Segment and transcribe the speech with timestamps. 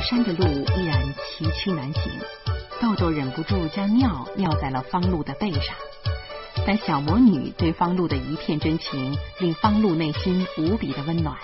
[0.00, 0.44] 山的路
[0.76, 2.02] 依然崎岖难行，
[2.80, 5.74] 豆豆忍不住将尿尿在了方露的背上。
[6.66, 11.36] 但小魔女对方露的一片真情，令方露内心无比的温暖。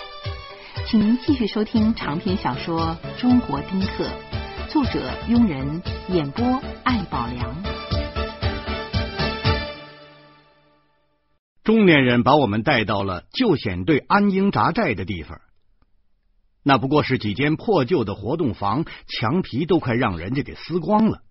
[0.87, 4.05] 请您继续收听长篇小说《中国丁克》，
[4.69, 6.45] 作者庸人，演播
[6.85, 7.63] 艾宝良。
[11.63, 15.41] 中年人把我们带到了救险队安营扎寨的地方。
[16.65, 21.23] 那不过是几间破旧的活动房，墙皮都快让人家给撕光了。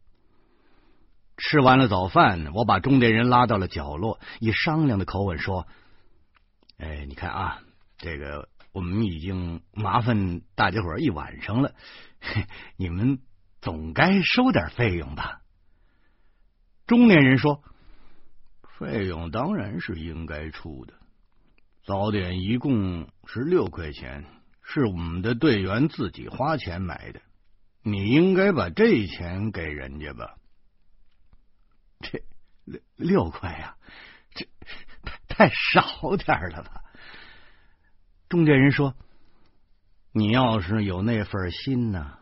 [1.36, 5.68] 吃完了早饭，我把中年人拉到了角落，以商量的口吻说
[6.80, 7.60] ：“哎，你看啊，
[7.98, 11.74] 这个我们已经麻烦大家伙一晚上了，
[12.78, 13.20] 你们
[13.60, 15.42] 总该收点费用吧？”
[16.88, 17.62] 中年人说。
[18.80, 20.96] 费用当然是应该出的，
[21.86, 24.26] 早点一共是六块钱，
[24.64, 27.22] 是我们的队员自己花钱买的，
[27.84, 30.36] 你应该把这钱给人家吧？
[32.00, 32.24] 这
[32.66, 33.78] 六六块呀，
[34.34, 34.48] 这
[35.28, 36.82] 太少点了吧？
[38.30, 38.96] 中间人说
[40.12, 42.18] ：“你要是有那份心呢，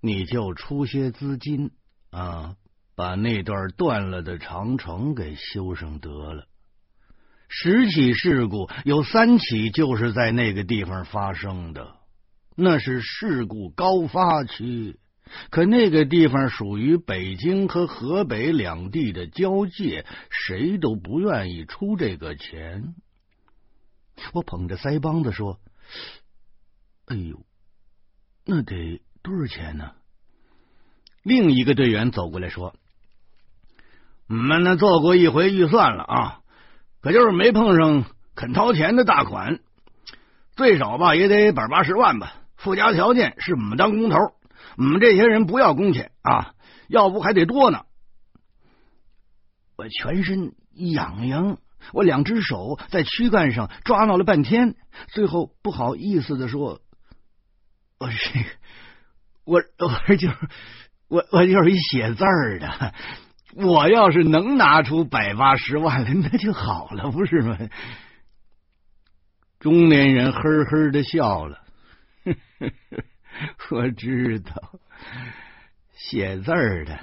[0.00, 1.70] 你就出些资金
[2.10, 2.56] 啊。”
[2.96, 6.46] 把那段断了的长城给修上得了。
[7.52, 11.96] 十起事故有三起就是在那个地方发生的，
[12.54, 15.00] 那是事故高发区。
[15.50, 22.94] 可那个地方属于北京和河北两地的交界，谁都不愿意出这个钱。
[24.32, 25.58] 我捧着腮帮子说
[27.06, 27.44] ：“哎呦，
[28.44, 29.90] 那得多少钱呢？”
[31.24, 32.76] 另一个队员走过来说。
[34.28, 36.39] 我们呢做过一回预算了啊，
[37.02, 39.60] 可就是没碰上肯掏钱的大款，
[40.54, 42.34] 最少吧也得百八十万吧。
[42.56, 44.16] 附加条件是我们当工头，
[44.76, 46.54] 我们这些人不要工钱啊，
[46.88, 47.84] 要不还得多呢。
[49.76, 51.56] 我全身痒痒，
[51.94, 54.74] 我两只手在躯干上抓挠了半天，
[55.08, 56.82] 最后不好意思的说
[57.98, 58.10] ：“我，
[59.44, 60.36] 我我就是
[61.08, 62.94] 我我就是一写字儿的。”
[63.56, 67.58] 我要是能拿出百八十万来， 那就好了，不是吗？
[69.58, 71.62] 中年人呵呵的笑了，
[73.70, 74.80] 我知道，
[75.92, 76.98] 写字儿的，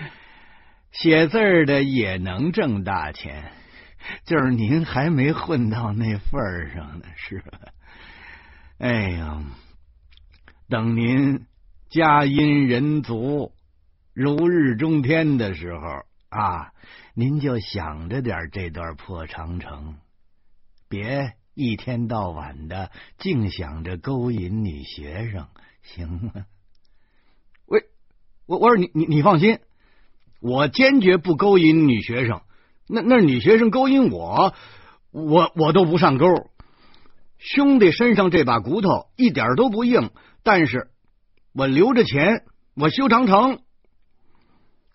[0.92, 3.50] 写字儿的也能挣大钱，
[4.24, 7.58] 就是您还没混到那份儿上呢，是吧？
[8.78, 9.42] 哎呀，
[10.68, 11.46] 等您
[11.88, 13.52] 家殷人足。
[14.14, 15.80] 如日中天的时候
[16.28, 16.72] 啊，
[17.14, 19.96] 您就想着点这段破长城，
[20.88, 25.48] 别一天到晚的净想着勾引女学生，
[25.82, 26.46] 行吗？
[27.66, 27.86] 喂，
[28.46, 29.58] 我我说你你你放心，
[30.40, 32.40] 我坚决不勾引女学生。
[32.86, 34.54] 那那女学生勾引我，
[35.10, 36.26] 我我都不上钩。
[37.38, 40.12] 兄弟身上这把骨头一点都不硬，
[40.44, 40.88] 但是
[41.52, 42.44] 我留着钱，
[42.76, 43.58] 我修长城。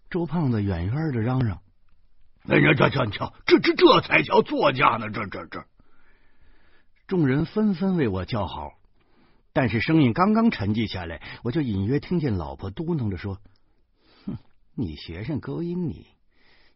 [0.10, 1.62] 周胖子远远的嚷嚷
[2.50, 5.10] ：“哎呀，这这瞧，这这这才叫作家呢！
[5.10, 5.66] 这这这！”
[7.06, 8.74] 众人纷纷为我叫好，
[9.54, 13.40] 但是声音刚刚沉寂下来，我就隐约听见老婆嘟囔着说
[14.26, 14.38] ：“哼，
[14.76, 16.08] 你学生勾引你，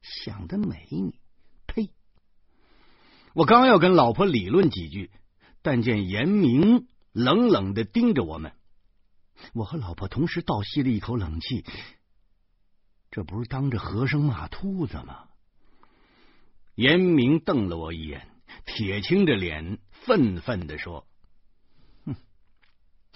[0.02, 0.88] 想得美！
[0.92, 1.20] 你
[1.66, 1.90] 呸！”
[3.34, 5.10] 我刚要跟老婆理论几句，
[5.64, 8.52] 但见严明冷冷的盯着我们，
[9.54, 11.66] 我和老婆同时倒吸了一口冷气。
[13.14, 15.26] 这不是当着和尚骂秃子吗？
[16.74, 18.28] 严明瞪了我一眼，
[18.66, 21.06] 铁青着脸，愤愤的说
[22.06, 22.16] ：“哼，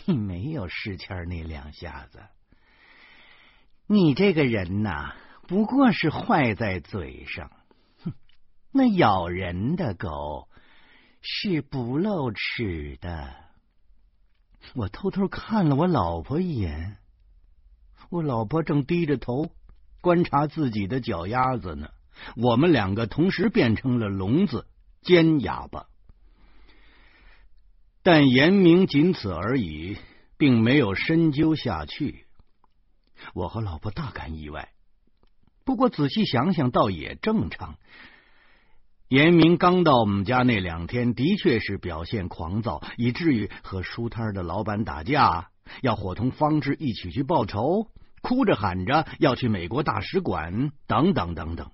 [0.05, 2.21] 你没有世谦那两下子，
[3.87, 5.15] 你这个人呐，
[5.47, 7.49] 不过是坏在嘴上。
[8.03, 8.13] 哼，
[8.71, 10.47] 那咬人的狗
[11.21, 13.33] 是不露齿的。”
[14.75, 16.99] 我偷偷看了我老婆一眼，
[18.11, 19.49] 我老婆正低着头。
[20.07, 21.89] 观察自己的脚丫子呢，
[22.37, 24.65] 我们两个同时变成了聋子、
[25.01, 25.87] 尖哑巴，
[28.03, 29.97] 但严明仅此而已，
[30.37, 32.23] 并没有深究下去。
[33.33, 34.69] 我和老婆大感意外，
[35.65, 37.75] 不过仔细想想，倒也正常。
[39.09, 45.49] 严明刚到我们家那两天，的确是表现狂躁，以至于和书摊的老板打架，
[45.81, 47.89] 要伙同方志一起去报仇。
[48.21, 51.71] 哭着喊着要去美国大使馆，等等等等。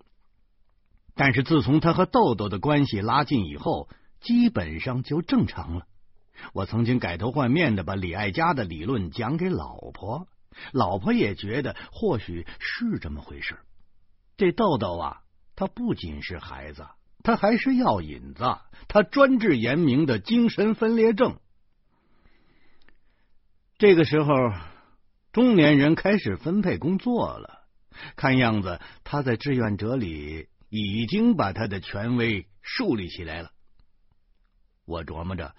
[1.15, 3.87] 但是自从他和豆豆的关系拉近以后，
[4.19, 5.85] 基本上就正常了。
[6.53, 10.27] 我曾经改头换面的把李爱家的理论讲给老婆，
[10.71, 13.59] 老婆也觉得或许是这么回事。
[14.35, 15.21] 这豆豆啊，
[15.55, 16.87] 他不仅是孩子，
[17.21, 18.43] 他还是药引子，
[18.87, 21.37] 他专治严明的精神分裂症。
[23.77, 24.33] 这个时候，
[25.33, 27.65] 中年人开始分配工作了。
[28.15, 33.51] 看样子，他在志愿者里已经把他的权威树立起来了。
[34.85, 35.55] 我琢磨着，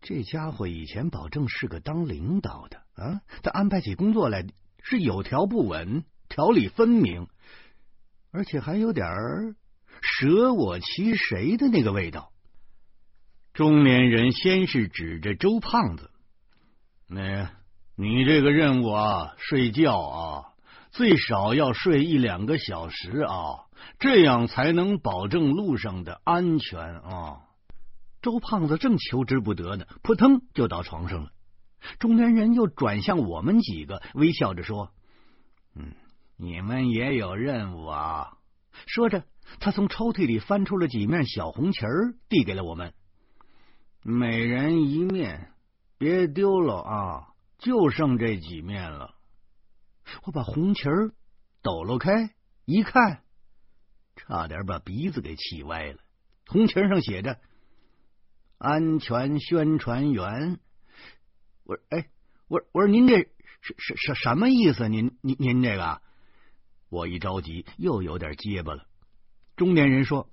[0.00, 4.46] 这家伙以前保证是个当领导的啊，他安排起工作来
[4.82, 7.28] 是有条不紊、条理分明，
[8.32, 9.54] 而且还有点儿
[10.00, 12.32] 舍我其谁的那个味道。
[13.52, 16.10] 中年人先是指着周胖子
[17.06, 17.50] ：“那，
[17.96, 20.48] 你这个任务啊，睡觉啊。”
[20.92, 23.64] 最少要睡一两个小时啊，
[23.98, 27.40] 这样才能保证路上的安全啊！
[28.20, 31.30] 周胖子正求之不得呢，扑腾就到床上了。
[31.98, 34.90] 中年人又转向我们几个，微笑着说
[35.74, 35.94] ：“嗯，
[36.36, 38.34] 你们也有任务啊！”
[38.86, 39.24] 说着，
[39.60, 42.92] 他从抽屉里翻出了几面小红旗儿，递给了我们
[44.04, 45.52] ：“每人一面，
[45.96, 47.31] 别丢了啊！
[47.62, 49.14] 就剩这几面了。”
[50.24, 51.14] 我把红旗儿
[51.62, 53.22] 抖搂开，一看，
[54.16, 55.98] 差点把鼻子给气歪了。
[56.46, 57.38] 红旗上写着
[58.58, 60.58] “安全宣传员”。
[61.64, 62.10] 我说：“哎，
[62.48, 63.20] 我我说您这
[63.60, 64.88] 是是是什么意思？
[64.88, 66.02] 您您您这个？”
[66.90, 68.86] 我一着急，又有点结巴了。
[69.56, 70.28] 中年人说：“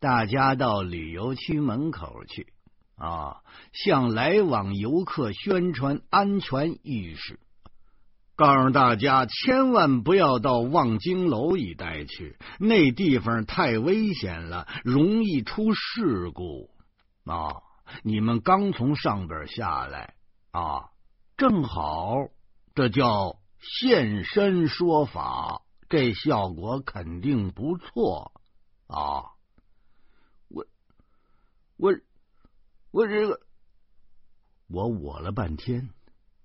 [0.00, 2.54] 大家到旅游区门口去
[2.96, 7.38] 啊，向来往游客宣传安全意识。”
[8.36, 16.68] 告诉大家，千万不要到望京楼一带去，那地方太危险了，容易出事故
[17.24, 17.62] 啊！
[18.02, 20.16] 你们刚从上边下来
[20.50, 20.90] 啊，
[21.38, 22.28] 正好
[22.74, 28.32] 这叫现身说法，这效果肯定不错
[28.86, 29.32] 啊！
[30.48, 30.66] 我
[31.78, 31.94] 我
[32.96, 33.40] 我这个，
[34.70, 35.90] 我我了半天，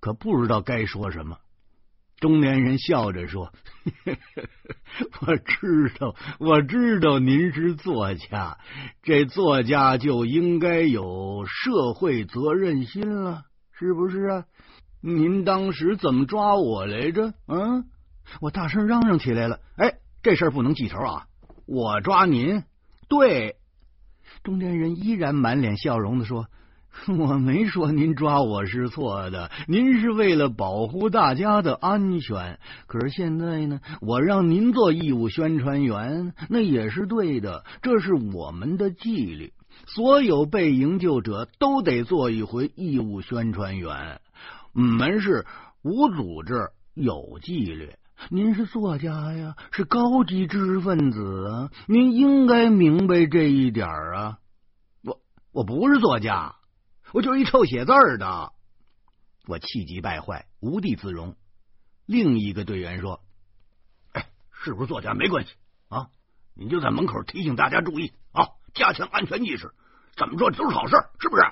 [0.02, 1.38] 可不知道该说什么。
[2.20, 3.54] 中年人笑着说
[5.26, 8.58] ：“我知道，我知道您是作家，
[9.02, 14.46] 这作家就应该有社会责任心了，是不是啊？
[15.00, 17.34] 您当时怎么抓我来着？
[17.48, 17.86] 嗯，
[18.42, 19.62] 我大声嚷嚷起来了。
[19.78, 21.28] 哎，这事儿不能记仇啊！
[21.66, 22.66] 我抓您，
[23.08, 23.56] 对。”
[24.44, 26.48] 中年人依然满脸笑容的说。
[27.08, 32.60] 我没说您抓我是错的，您是为了保护大家的安全。
[32.86, 39.54] 可是现在呢，我让您做义务宣传员，那也是对的，这是我们的纪律。
[39.88, 44.20] 所有被营救者都得做一回义务宣传员。
[44.74, 45.46] 我们是
[45.84, 47.94] 无组织、有纪律。
[48.30, 54.40] 您是作家呀，是高级知识分子啊，您应该明白这一点啊。
[55.04, 55.20] 我
[55.52, 56.56] 我不是作家。
[57.14, 58.54] 我就是一臭写字的，
[59.46, 61.36] 我气急败坏，无地自容。
[62.06, 63.20] 另一个队员说
[64.14, 65.52] ：“哎，是不是作家没关系
[65.90, 66.08] 啊？
[66.54, 69.74] 你就在门口提醒大家注意啊，加强安全意识。
[70.16, 71.44] 怎么说都是好事，是不是？”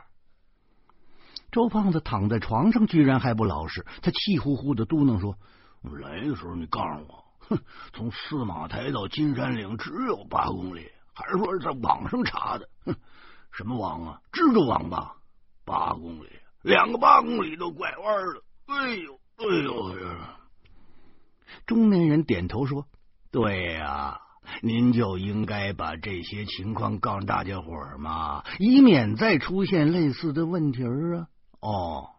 [1.51, 5.35] 周胖子躺在床上，居然还不老实，他气呼呼的嘟囔说
[5.83, 7.59] ：“来的时候你告诉我，哼，
[7.93, 12.69] 从司马台到金山岭只有八公里，还是说是在网上查的？
[12.85, 12.95] 哼，
[13.51, 14.21] 什么网啊？
[14.31, 15.15] 蜘蛛网吧？”
[15.65, 16.29] 八公里，
[16.63, 18.43] 两个八公里都拐弯了。
[18.65, 19.95] 哎呦，哎呦！
[21.67, 22.87] 中年人点头说
[23.31, 24.19] ：“对呀，
[24.63, 31.27] 您就应该把这些情况告诉大家伙嘛，以免再出现类似的问题啊。”
[31.61, 32.09] 哦，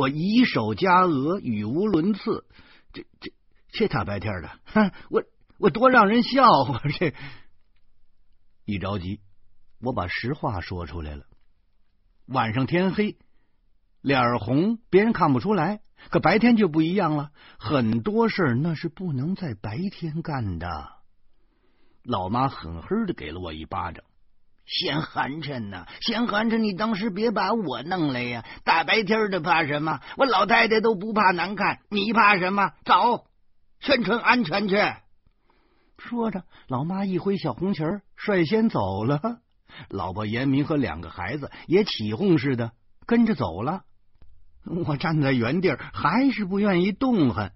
[0.00, 2.46] 我以手加额，语无伦次。
[2.90, 3.34] 这这
[3.68, 5.24] 这大白天的，哼，我
[5.58, 6.80] 我多让人笑话。
[6.98, 7.12] 这
[8.64, 9.20] 一着急，
[9.78, 11.26] 我把实话说出来了。
[12.24, 13.18] 晚上天黑，
[14.00, 15.82] 脸红，别人看不出来。
[16.08, 20.92] 可白天就不一样了，很多事儿那是不能在白天干的。
[22.04, 24.02] 老妈狠狠的给了我一巴掌，
[24.70, 26.58] 嫌寒碜呢，嫌寒碜！
[26.58, 28.46] 你当时别把我弄来呀！
[28.64, 30.00] 大白天的怕什么？
[30.16, 32.70] 我老太太都不怕难看，你怕什么？
[32.84, 33.26] 走，
[33.80, 34.76] 宣传安全去。
[35.98, 39.40] 说着，老妈一挥小红旗儿，率先走了。
[39.88, 42.70] 老婆严明和两个孩子也起哄似的
[43.06, 43.82] 跟着走了。
[44.64, 47.52] 我站在原地还是不愿意动弹。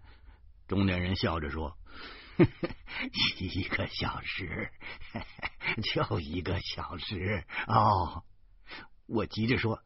[0.67, 1.77] 中年人笑着说
[3.39, 4.71] ：“一个小时，
[5.83, 8.25] 就一个小时哦。”
[9.07, 9.81] 我急着说：“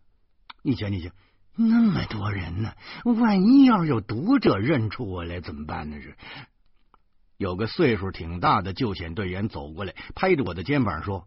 [0.62, 1.11] 你瞧，你瞧，
[1.57, 2.75] 那么多人呢，
[3.05, 6.17] 万一要是有读者认出我来怎么办呢？”是
[7.37, 11.26] 有个岁数挺大的救险队员走过来，拍着我的肩膀说。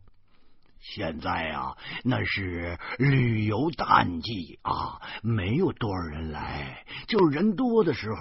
[0.81, 6.83] 现在啊，那是旅游淡季啊，没有多少人来。
[7.07, 8.17] 就是人多的时候，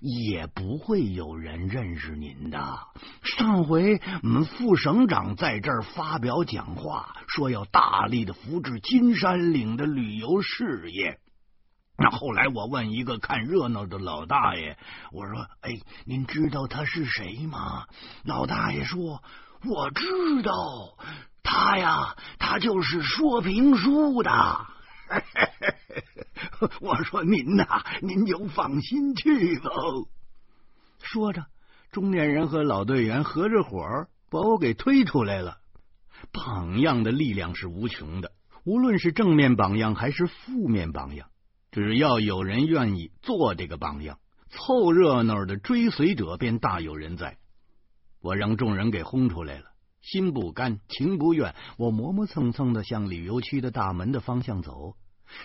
[0.00, 2.78] 也不会有人认识您的。
[3.22, 11.20] 上回我们副省长在这儿发表讲话，说要大力的扶持金山岭的旅游事业。
[11.98, 14.78] 那后来我问一个看热闹的老大爷，
[15.12, 15.72] 我说：“哎，
[16.06, 17.84] 您知道他是谁吗？”
[18.24, 19.22] 老大爷说
[19.68, 20.52] ：“我知道。”
[21.50, 24.30] 他呀，他就是说评书的。
[26.82, 27.64] 我说您呐，
[28.02, 29.70] 您就放心去吧。
[31.00, 31.46] 说着，
[31.90, 33.80] 中年人和老队员合着伙
[34.30, 35.56] 把我给推出来了。
[36.32, 38.32] 榜样的力量是无穷的，
[38.64, 41.30] 无论是正面榜样还是负面榜样，
[41.72, 44.18] 只要有人愿意做这个榜样，
[44.50, 47.38] 凑热闹的追随者便大有人在。
[48.20, 49.67] 我让众人给轰出来了。
[50.10, 54.94] 心不甘情不愿，我磨磨蹭蹭的向旅游区的大门的方向走。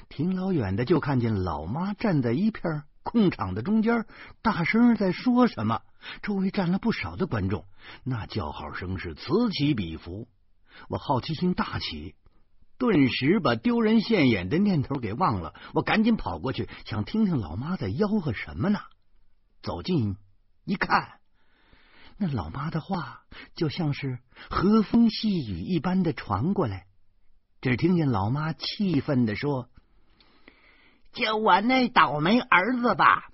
[0.08, 4.06] 挺老远的，就看见老妈站在一片空场的中间，
[4.42, 5.82] 大声在说什么。
[6.22, 7.66] 周围站了不少的观众，
[8.06, 10.30] 那叫好声是此起彼伏。
[10.88, 12.16] 我好奇心大起，
[12.78, 15.54] 顿时把丢人现眼的念头给忘了。
[15.74, 18.80] 我赶紧跑过去，想听听老妈在吆喝什么呢。
[19.62, 20.16] 走近
[20.64, 21.20] 一看。
[22.18, 23.22] 那老妈的话
[23.56, 26.86] 就像是和风细雨一般的传过来，
[27.60, 29.68] 只听见老妈气愤的说
[31.12, 33.26] ：“就我那倒霉儿子吧，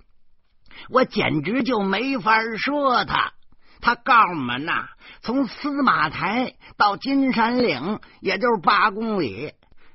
[0.88, 3.32] 我简直就没法说他。
[3.80, 4.88] 他告诉我们呐，
[5.20, 9.54] 从司马台到金山岭也就是八公里，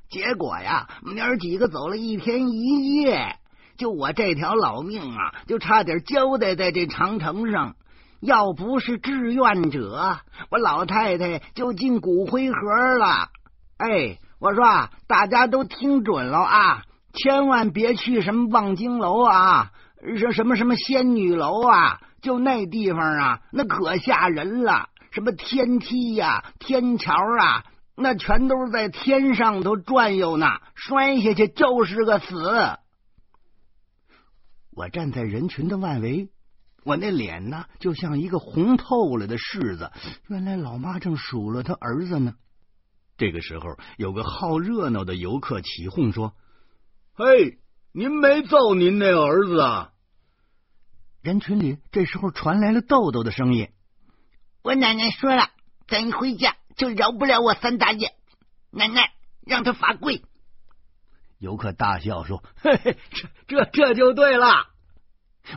[0.10, 3.38] 结果呀，娘几个走了一天一夜，
[3.77, 7.75] 就我这条老命啊，就差点交代在这长城上。”
[8.25, 10.17] 要不是志愿者，
[10.50, 12.58] 我老太太就进骨灰盒
[12.98, 13.29] 了。
[13.77, 19.72] 哎，我说啊大家都听准了啊，千万别去什么望京楼啊，
[20.17, 24.89] 什什么什么仙女楼啊，就那地方啊，那可吓人了。
[25.12, 27.63] 什么天梯呀、天桥啊，
[27.96, 32.36] 那全都是在天上头转悠呢，摔下去就是个死。
[34.75, 36.27] 我站在人群的外围。
[36.86, 39.92] 我那脸呢，就像一个红透了的柿子。
[40.27, 42.36] 原来老妈正数落他儿子呢。
[43.18, 46.36] 这个时候，有个好热闹的游客起哄说
[47.15, 47.58] ：“嘿，
[47.92, 49.94] 您没揍您那儿子啊？”
[51.24, 53.70] 人群里这时候传来了豆豆的声音
[54.62, 55.50] ：“我奶奶说了，
[55.88, 58.13] 咱一回家就饶不了我三大爷。
[58.70, 59.12] 奶奶
[59.42, 60.24] 让他罚跪。”
[61.39, 64.68] 游客大笑说：“嘿嘿，这这这就对了。”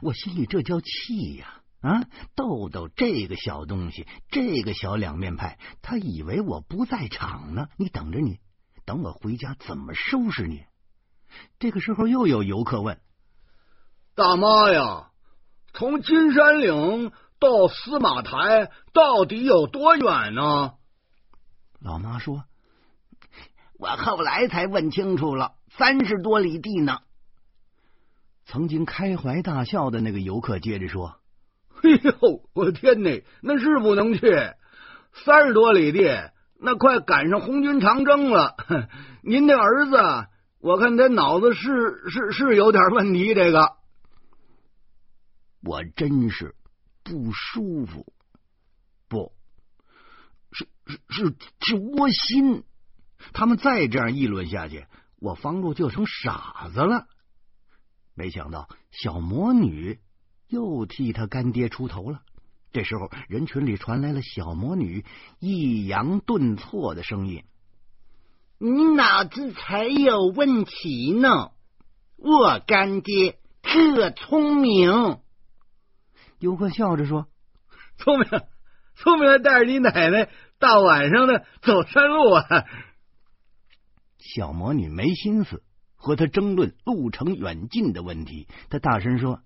[0.02, 1.62] 我心里这叫气呀！
[1.80, 2.02] 啊，
[2.34, 7.68] 豆豆这个小东西，这个小两面派，他以为我不在场呢。
[7.76, 8.40] 你等着你，
[8.84, 10.64] 等我回家怎么收拾你？
[11.60, 13.00] 这个时候又有游客问
[14.16, 15.10] ：“大妈呀，
[15.72, 20.74] 从金山岭到司马台到底有多远呢？”
[21.78, 22.44] 老妈说
[23.78, 26.98] ：“我后来才问清楚了，三十多里地呢。”
[28.50, 31.20] 曾经开怀大笑的那个游客接着说
[31.84, 34.20] ：“哎呦，我的天哪，那是不能去，
[35.12, 38.56] 三十多里地，那快赶上红军长征了。
[39.22, 39.98] 您的儿子，
[40.60, 43.34] 我看他脑子是是是有点问题。
[43.34, 43.76] 这个，
[45.62, 46.54] 我真是
[47.04, 48.14] 不舒服，
[49.10, 49.34] 不
[50.52, 52.64] 是是是是窝心。
[53.34, 54.86] 他们再这样议论下去，
[55.18, 57.06] 我方路就成傻子了。”
[58.18, 60.00] 没想到小魔女
[60.48, 62.20] 又替他干爹出头了。
[62.72, 65.04] 这时候，人群里传来了小魔女
[65.38, 67.44] 抑扬顿挫的声音
[68.58, 71.52] ：“你脑子才有问题呢！
[72.16, 75.20] 我干爹特聪明。”
[76.40, 77.28] 游客笑着说
[77.96, 78.28] ：“聪明，
[78.96, 82.44] 聪明，还带着你奶奶大晚上的走山路啊！”
[84.18, 85.62] 小魔女没心思。
[85.98, 89.42] 和他争论路程远近的问题，他大声说：“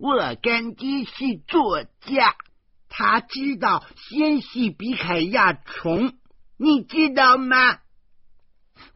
[0.00, 2.34] 我干爹是作家，
[2.88, 6.14] 他知道纤细比凯亚虫，
[6.56, 7.56] 你知道吗？”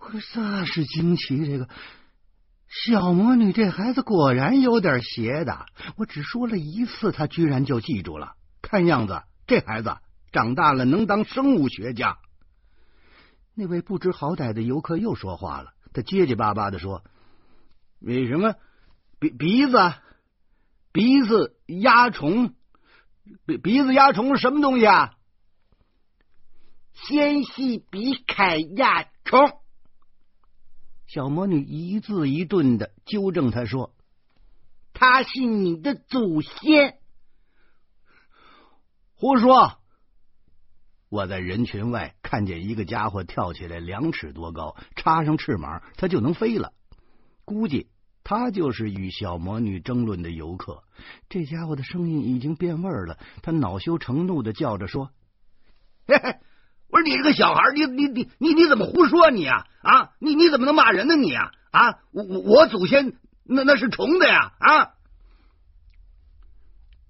[0.01, 1.69] 我煞是惊奇，这个
[2.69, 5.67] 小魔女这孩子果然有点邪的。
[5.97, 8.33] 我只说了一次，他居然就记住了。
[8.63, 9.99] 看样子，这孩子
[10.33, 12.17] 长大了能当生物学家。
[13.55, 15.74] 那位不知好歹的游客又说话了。
[15.95, 17.05] 他结结巴巴的说
[18.03, 18.57] ：“为什么
[19.21, 19.95] 鼻鼻子
[20.93, 22.53] 鼻子压虫？
[23.47, 25.15] 鼻鼻子压虫是什么东西啊？
[26.93, 29.61] 纤细鼻凯亚虫。”
[31.07, 33.95] 小魔女一字一顿的纠正他说
[34.95, 36.99] ：“他是你的祖先。”
[39.15, 39.79] 胡说！
[41.15, 46.73] 我在人群外看见一个家伙跳起来，两尺多高，插上翅膀，他就能飞了。
[47.45, 47.87] 估计
[48.25, 50.83] 他就是与小魔女争论的游客。
[51.29, 55.13] 这家伙的声音已经变味儿了，他恼羞成怒的叫着说
[56.09, 56.41] ：“嘿嘿，
[56.89, 59.69] 我说你这个小孩，你你你你你怎么胡说你啊？
[59.83, 61.53] 啊，你你怎么能骂人呢你啊？
[61.71, 63.13] 啊，我我我祖先
[63.45, 64.95] 那那是虫子呀啊！”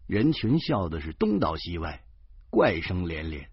[0.06, 2.02] 人群笑的是东倒西歪，
[2.50, 3.49] 怪声连连。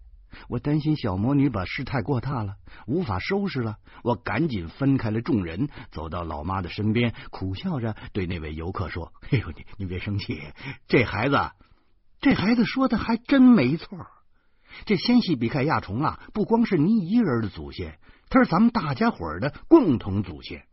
[0.48, 2.54] 我担心小魔女把事态过大了，
[2.86, 3.76] 无法收拾了。
[4.02, 10.40] 我赶紧分开了众人，走到老妈的身边，苦笑着对那位游客说：“哎呦，你你别生气，
[10.88, 11.50] 这孩子，
[12.20, 14.06] 这孩子说的还真没错。
[14.86, 17.98] 这纤细比盖亚虫啊，不光是你一人的祖先，
[18.30, 20.64] 它是咱们大家伙的共同祖先。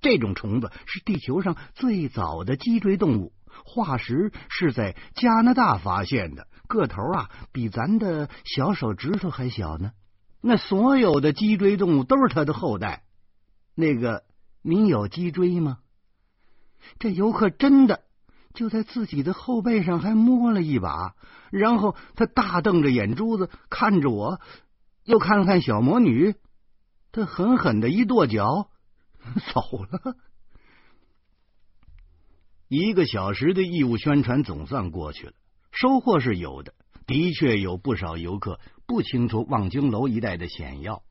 [0.00, 3.32] 这种虫子是地球上最早的脊椎动物，
[3.64, 9.92] 化石是在加拿大发现的。”个头啊，比咱的小手指头还小呢。
[10.40, 13.04] 那所有的脊椎动物都是它的后代。
[13.74, 14.24] 那个，
[14.62, 15.78] 你有脊椎吗？
[16.98, 18.04] 这游客真的
[18.54, 21.14] 就在自己的后背上还摸了一把，
[21.50, 24.40] 然后他大瞪着眼珠子看着我，
[25.04, 26.36] 又看了看小魔女，
[27.12, 28.70] 他狠狠的一跺脚
[29.52, 30.16] 走了。
[32.68, 35.32] 一个小时的义务宣传总算过去了。
[35.76, 36.72] 收获是有的，
[37.06, 41.02] 的确有不少游客不清楚望京楼一带的险要。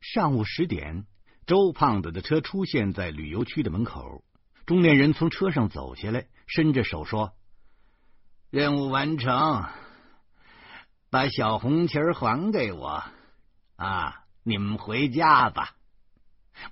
[0.00, 1.06] 上午十点，
[1.44, 4.22] 周胖子的车出现在旅游区的门口，
[4.64, 7.32] 中年人从车上走下来，伸着手说
[8.48, 9.64] ：“任务完成，
[11.10, 13.02] 把小红旗还给我
[13.74, 14.24] 啊！
[14.44, 15.74] 你们回家吧。”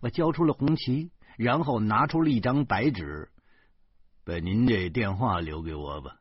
[0.01, 3.29] 我交出了红旗，然后拿出了一张白纸，
[4.25, 6.21] 把您这电话留给我吧。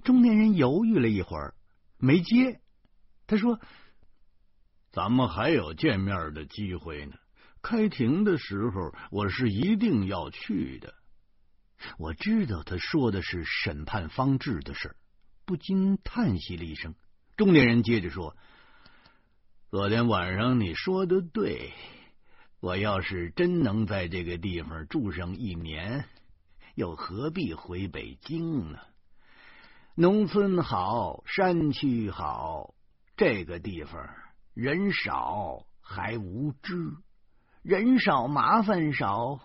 [0.00, 1.54] 中年人犹豫了一会儿，
[1.98, 2.60] 没接。
[3.26, 3.60] 他说
[4.90, 7.16] ：“咱们还有见面的机会呢。
[7.62, 10.94] 开庭的时候，我是一定要去的。”
[11.96, 14.96] 我知道他说的是审判方志的事，
[15.46, 16.94] 不禁叹息了一声。
[17.36, 18.36] 中年人接着说
[19.70, 21.72] ：“昨天晚上你说的对，
[22.60, 26.04] 我要是真能在这个地方住上一年，
[26.74, 28.78] 又何必回北京呢？”
[29.96, 32.74] 农村好，山区好，
[33.16, 34.08] 这个地方
[34.54, 36.94] 人少还无知，
[37.62, 39.40] 人少麻烦少，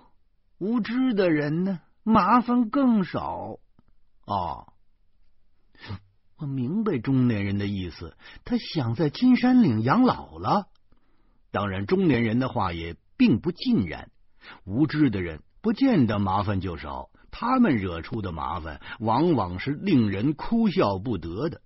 [0.60, 3.58] 无知的人呢麻烦更少。
[4.26, 4.74] 哦，
[6.38, 10.68] 我明白中年人的意思，他想在金山岭养老了。
[11.52, 14.12] 当然，中年人的话也并不尽然，
[14.64, 17.10] 无知的人不见得麻烦就少。
[17.38, 21.62] 他们惹出的麻烦，往往是令人哭笑不得的。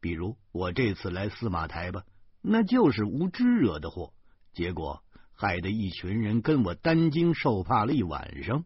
[0.00, 2.02] 比如我这次来司马台吧，
[2.42, 4.12] 那就是无知惹的祸，
[4.54, 8.64] 结果害得一群人跟我担惊受怕了一晚上。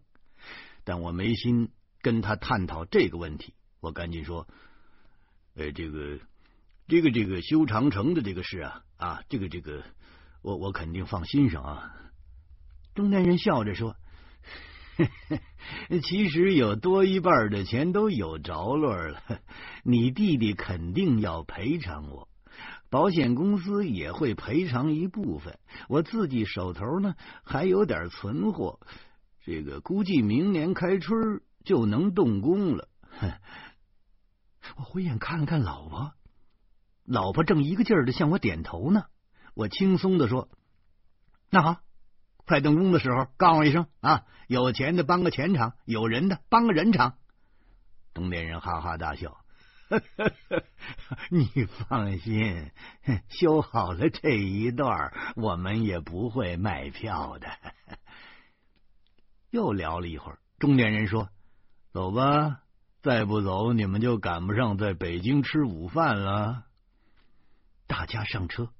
[0.84, 1.68] 但我没心
[2.00, 4.48] 跟他探讨这个问题，我赶紧说
[5.54, 6.18] ：“呃，这个，
[6.86, 9.82] 这个，这个修长城的这个事啊，啊，这个，这个，
[10.40, 11.94] 我我肯定放心上啊。”
[12.96, 13.96] 中年人笑着说。
[16.02, 19.22] 其实有多一半的钱都有着落了，
[19.84, 22.28] 你弟弟肯定要赔偿我，
[22.90, 25.58] 保险公司也会赔偿一部分，
[25.88, 28.80] 我自己手头呢还有点存货，
[29.44, 32.88] 这个估计明年开春就能动工了。
[34.76, 36.12] 我回眼看了看老婆，
[37.04, 39.04] 老婆正一个劲儿的向我点头呢，
[39.54, 40.48] 我轻松的说
[41.50, 41.80] ：“那好。”
[42.48, 44.24] 快动工的时候，告诉我一声啊！
[44.48, 47.18] 有钱的帮个钱场，有人的帮个人场。
[48.14, 49.36] 东边人哈哈大笑，
[51.28, 52.70] 你放心，
[53.28, 57.48] 修好了这一段，我们也不会卖票的。
[59.50, 61.28] 又聊了一会儿，中年人说
[61.92, 62.62] ：“走吧，
[63.02, 66.64] 再不走，你们就赶不上在北京吃午饭了。”
[67.86, 68.70] 大家上车，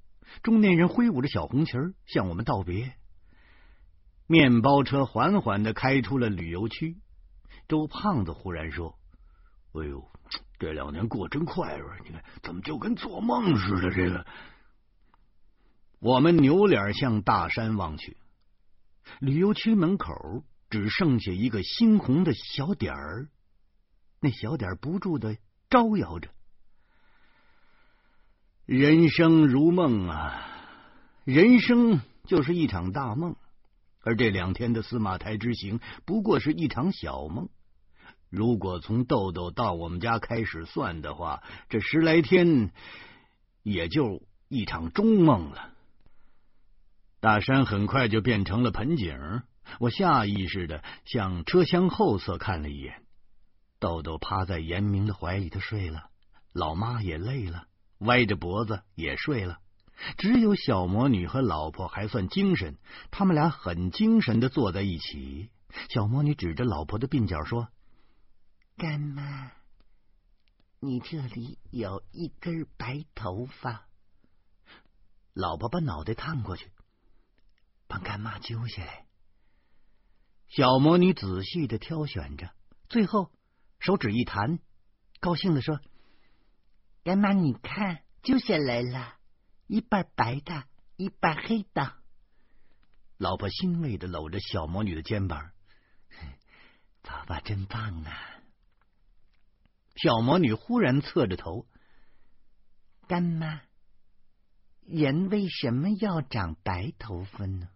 [0.42, 1.72] 中年人挥舞着小红旗
[2.06, 2.94] 向我们道别。
[4.28, 6.98] 面包车缓缓的开出了旅游区，
[7.66, 8.98] 周胖子忽然说
[9.72, 10.06] ：“哎呦，
[10.58, 11.96] 这两年过真快啊！
[12.04, 14.26] 你看，怎么就跟做梦似的？”这个，
[15.98, 18.18] 我们扭脸向大山望去，
[19.18, 23.28] 旅游区门口只剩下一个猩红的小点儿，
[24.20, 25.38] 那小点儿不住的
[25.70, 26.28] 招摇着。
[28.66, 30.46] 人生如梦啊，
[31.24, 33.34] 人生就是一场大梦，
[34.02, 37.48] 而这两天的司马台之行不过是一场小梦。
[38.30, 42.72] 如果从豆豆到我们家开始算的话，这十来天
[43.62, 45.72] 也就一场中梦了。
[47.20, 49.42] 大山很快就变成了盆景，
[49.80, 53.02] 我下意识的向车厢后侧看了一眼，
[53.78, 56.10] 豆豆趴在严明的怀里头睡了，
[56.52, 57.66] 老妈也累了。
[57.98, 59.58] 歪着脖子也睡了，
[60.16, 62.78] 只有小魔女和老婆还算精神。
[63.10, 65.50] 他们俩很精神的坐在一起。
[65.90, 67.68] 小魔女指着老婆的鬓角说
[68.78, 69.52] ：“干妈，
[70.80, 73.86] 你这里有一根白头发。”
[75.34, 76.70] 老婆把脑袋探过去，
[77.86, 79.06] 帮干妈揪下来。
[80.48, 82.50] 小魔女仔细的挑选着，
[82.88, 83.30] 最后
[83.78, 84.58] 手指一弹，
[85.20, 85.80] 高兴的说。
[87.04, 89.17] 干妈，你看，揪下来了，
[89.68, 90.64] 一半白的，
[90.96, 91.94] 一半黑的。
[93.18, 95.52] 老婆欣慰的搂着小魔女的肩膀，
[97.02, 98.12] 爸爸真棒啊！
[99.94, 101.66] 小魔女忽然侧着头，
[103.06, 103.62] 干妈，
[104.86, 107.68] 人为什么要长白头发呢？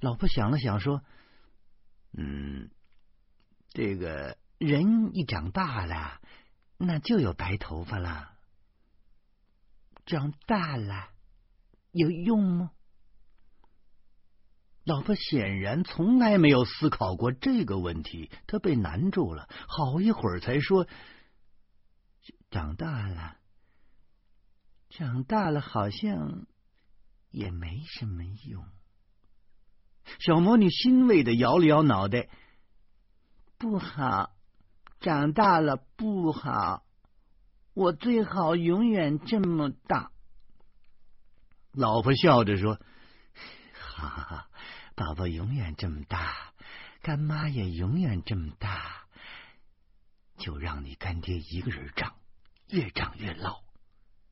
[0.00, 1.02] 老婆想了想说
[2.16, 2.70] ：“嗯，
[3.70, 6.20] 这个人一长大了。”
[6.76, 8.33] 那就有白头发了。
[10.06, 11.10] 长大了
[11.92, 12.70] 有用吗？
[14.84, 20.86] 老婆显然从来没有思考过这个问题，她被难住了，好一会儿才说
[22.50, 23.38] ：“长大了，
[24.90, 26.46] 长大了，好像
[27.30, 28.66] 也没什么用。”
[30.20, 32.28] 小魔女欣慰的摇了摇脑袋，
[33.56, 34.32] 不好。
[35.00, 36.83] 长大了不好，
[37.74, 40.12] 我最好永远这么大。
[41.72, 42.78] 老婆笑着说
[43.74, 44.48] ：“哈哈，
[44.94, 46.52] 宝宝永远这么大，
[47.02, 49.06] 干妈也永远这么大，
[50.38, 52.14] 就让你干爹一个人长，
[52.68, 53.64] 越长越老，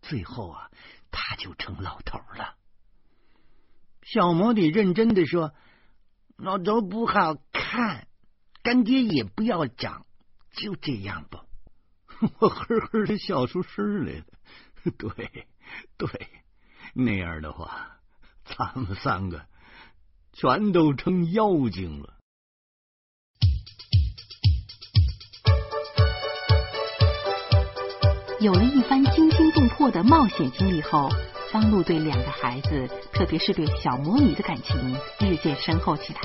[0.03, 0.71] 最后啊，
[1.11, 2.55] 他就成老头了。”
[4.03, 5.53] 小魔女认真的说
[6.39, 8.07] ：“老头不好看，
[8.63, 10.07] 干爹也不要长。”
[10.55, 11.42] 就这样吧，
[12.39, 14.25] 我呵呵的笑出声来了。
[14.97, 15.47] 对，
[15.97, 16.29] 对，
[16.95, 17.99] 那样的话，
[18.45, 19.47] 咱们三个
[20.33, 22.15] 全都成妖精了。
[28.41, 31.09] 有了一番惊心动魄的冒险经历后，
[31.53, 36.21] 方露对两个孩子，特别是对小魔女的感情日渐深厚起来。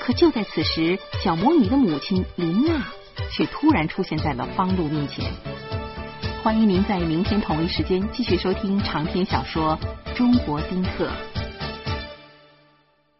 [0.00, 2.92] 可就在此时，小魔女的母亲林娜
[3.30, 5.24] 却突然出现在了方露面前。
[6.42, 9.78] 欢迎您在明天同一时间继续收听长篇小说
[10.16, 11.10] 《中国丁克》。